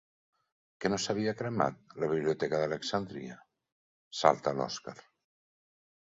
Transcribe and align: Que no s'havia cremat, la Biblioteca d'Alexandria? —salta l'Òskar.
Que 0.83 0.89
no 0.91 0.97
s'havia 1.01 1.33
cremat, 1.41 1.75
la 2.03 2.07
Biblioteca 2.13 2.61
d'Alexandria? 2.61 3.35
—salta 4.21 4.55
l'Òskar. 4.61 4.95